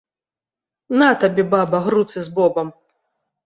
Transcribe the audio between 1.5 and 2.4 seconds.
баба, груцы з